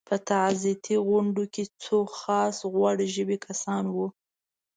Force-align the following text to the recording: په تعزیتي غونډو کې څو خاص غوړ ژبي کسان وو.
په 0.09 0.15
تعزیتي 0.29 0.95
غونډو 1.07 1.43
کې 1.53 1.63
څو 1.83 1.97
خاص 2.19 2.55
غوړ 2.73 2.95
ژبي 3.13 3.37
کسان 3.45 3.83
وو. 3.95 4.07